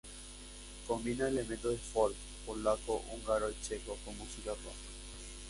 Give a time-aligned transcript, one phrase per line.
[0.87, 2.15] Combina elementos de folk
[2.47, 4.73] polaco, húngaro y checo con música rock.